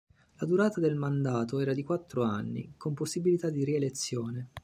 La 0.39 0.47
durata 0.47 0.79
del 0.81 0.95
mandato 0.95 1.59
era 1.59 1.75
di 1.75 1.83
quattro 1.83 2.23
anni, 2.23 2.73
con 2.75 2.95
possibilità 2.95 3.51
di 3.51 3.63
rielezione. 3.63 4.49